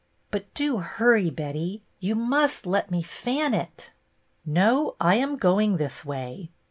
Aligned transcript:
"But 0.31 0.51
do 0.55 0.77
hurry, 0.79 1.29
Betty. 1.29 1.83
You 1.99 2.15
must 2.15 2.65
let 2.65 2.89
me 2.89 3.03
fan 3.03 3.53
it."" 3.53 3.91
No, 4.47 4.95
I 4.99 5.13
am 5.17 5.37
going 5.37 5.77
this 5.77 6.03
way." 6.03 6.49